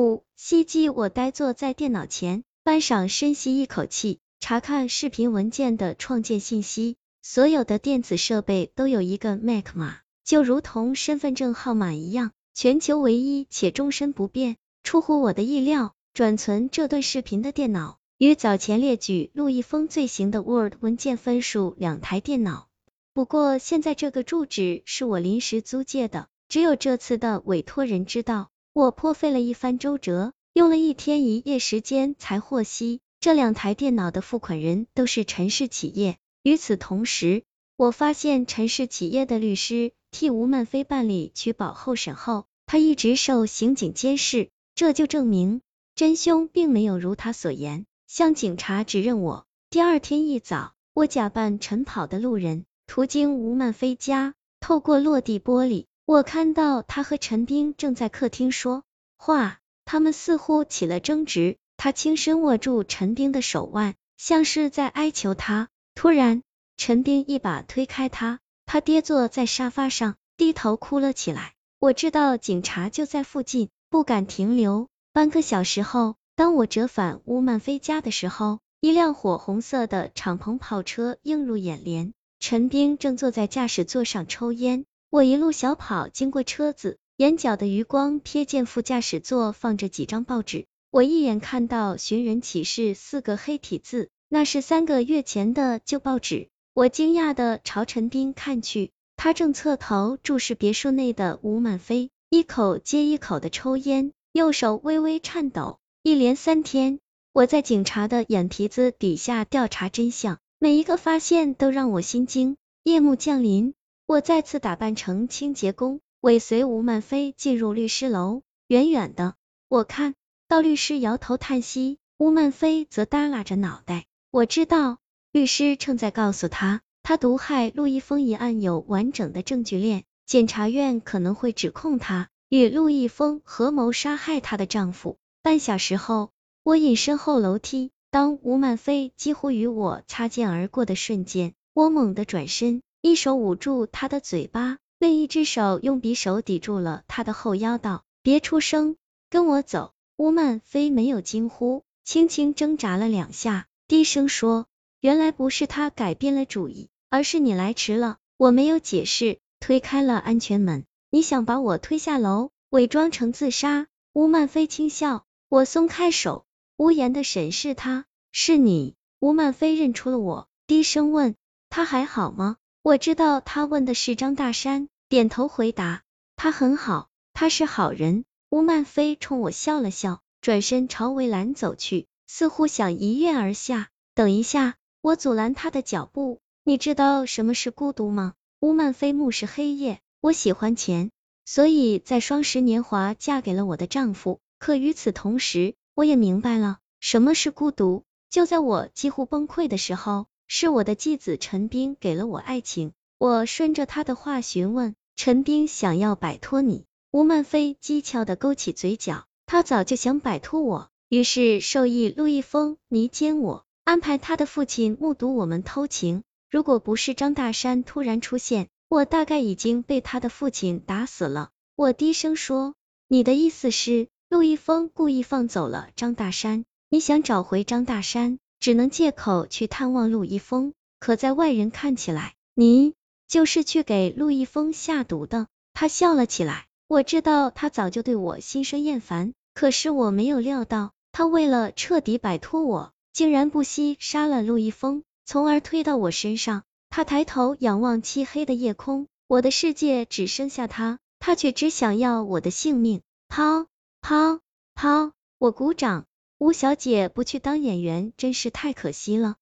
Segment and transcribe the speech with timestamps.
[0.00, 6.96] 五，希冀我呆坐在电脑前，半晌深吸一口气，查看视频文件的创建信息。
[7.20, 14.56] 所有的电子设备都有一个 MAC 码，就如同身份证号码一样，全球唯一且终身不变。
[14.82, 22.68] 出乎我的意料，转存这段视频的电脑与早前列举陆一峰罪行的 Word 文件分属两台电脑。
[23.12, 28.50] 不过现在这个住址是我临时租借的，只有这次的委托人知道。
[28.72, 36.18] 我颇费了一番周折，用了一天一夜时间才获悉，这两台电脑的付款人都是陈氏企业。
[36.44, 37.42] 与此同时，
[37.76, 45.62] 我发现陈氏企业的律师替吴曼飞办理取保候审后，他一直受刑警监视，这就证明
[45.96, 49.46] 真凶并没有如他所言向警察指认我。
[49.68, 55.86] 第二天一早，我假扮晨跑的路人，途经吴曼飞家，透过落地玻璃。
[56.10, 58.82] 我看到他和陈斌正在客厅说
[59.16, 61.56] 话，他们似乎起了争执。
[61.76, 65.68] 他轻声握住陈斌的手腕，像是在哀求他。
[65.94, 66.42] 突然，
[66.76, 71.54] 陈斌一把推开他，他跌坐在沙发上，低头哭了起来。
[71.78, 74.88] 我知道警察就在附近，不敢停留。
[75.12, 84.86] 半个小时后，当我折返乌曼菲家的时候，一辆火红色的敞篷跑车映入眼帘，陈斌正坐在驾驶座上抽烟。
[85.10, 90.66] 我一路小跑经过车子，眼角的余光瞥见副驾驶座放着几张报纸。
[90.92, 96.48] 我一眼看到“寻人启事”四个黑体字，那是三个月前的旧报纸。
[96.74, 105.80] 我惊讶的朝陈斌看去，他正侧头注视别墅内的吴满飞，一口接一口的抽烟，右手微微颤抖。
[106.04, 107.00] 一连三天，
[107.32, 112.56] 我在警察的眼皮子底下调查真相，每一个发现都让我心惊。
[112.84, 113.74] 夜幕降临。
[114.10, 118.42] 我再次打扮成清洁工，尾随吴曼飞进入律师楼。
[118.66, 119.36] 远远的，
[119.68, 120.16] 我看
[120.48, 124.06] 到律师摇头叹息，吴曼飞则耷拉着脑袋。
[124.32, 124.98] 我知道，
[125.30, 135.18] 律师正在告诉他，他毒害陆一峰一案有完整的证据链，检察院可能会指控他与陆一峰合谋杀害她的丈夫。
[135.40, 136.32] 半小时后，
[136.64, 142.82] 我隐身后楼梯，当吴曼飞几乎与我擦肩而过的瞬间，我猛地转身。
[143.02, 148.96] 一手捂住他的嘴巴，另一只手用匕首抵住了他的后腰，道：“别出声，
[149.30, 154.66] 跟我走。”乌曼飞没有惊呼，轻轻挣扎了两下，低声说
[155.00, 160.84] ：“原来不是他改变了主意，而是你来迟了。”我没有解释，推开了安全门。
[161.08, 163.86] 你想把我推下楼，伪装成自杀？
[164.12, 165.24] 乌曼飞轻笑。
[165.48, 166.44] 我松开手，
[166.76, 168.04] 无言的审视他。
[168.30, 168.94] 是你？
[169.20, 171.34] 乌曼飞认出了我，低声问
[171.70, 176.02] ：“他还好吗？”我知道他问的是张大山，点头回答，
[176.34, 178.24] 他很好，他是好人。
[178.48, 183.90] 吴曼飞冲我笑了笑，转身朝围栏走去，似乎想一跃而下。
[184.14, 186.40] 等一下，我阻拦他的脚步。
[186.64, 188.32] 你知道什么是孤独吗？
[188.60, 191.10] 吴曼飞目视黑夜，我喜欢钱，
[191.44, 194.40] 所以在双十年华嫁给了我的丈夫。
[194.58, 198.04] 可与此同时，我也明白了什么是孤独。
[198.30, 200.28] 就在我几乎崩溃的时候。
[200.52, 206.86] 是我的继子陈斌给了我爱情，我顺着他的话询问，陈斌想要摆脱你。
[207.12, 216.24] 吴曼飞讥诮的勾起嘴角，他早就想摆脱我，于是授意陆毅峰迷奸我，安排他的父亲目睹我们偷情。
[216.50, 221.50] 如果不是张大山突然出现，我大概已经被他的父亲打死了。
[221.76, 222.74] 我低声说，
[223.06, 228.40] 你的意思是，陆毅峰故意放走了张大山，你想找回张大山？
[228.60, 232.94] 只能借口去探望陆一峰，可在外人看起来，你
[233.26, 235.48] 就是去给陆一峰下毒的。
[235.72, 246.62] 他笑了起来，我知道他早就对我心生厌烦，可是我没有料到，他为了彻底摆脱我，竟然不惜杀了陆一峰，从而推到我身上。
[246.90, 253.00] 他抬头仰望漆黑的夜空，我的世界只剩下他，他却只想要我的性命。
[253.28, 253.66] 抛
[254.02, 254.40] 抛
[254.74, 255.12] 抛！
[255.38, 256.04] 我鼓掌。
[256.40, 259.36] 吴小姐不去当演员，真是太可惜了。